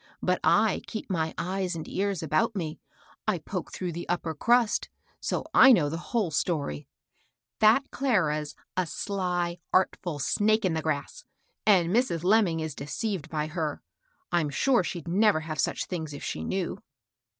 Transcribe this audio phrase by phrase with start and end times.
[0.19, 2.79] But I keep my eyes and ears about me;
[3.27, 4.89] I poke through the upper crust;
[5.19, 6.87] so I know the whole story.
[7.59, 11.23] That Clara's a sly, art ful, snake in the grass,
[11.67, 12.23] and Mrs.
[12.23, 12.91] Lemming is de HILDA.
[12.91, 13.83] 35 ceived by her.
[14.33, 16.79] Fm sure she'd never have such things if she knew."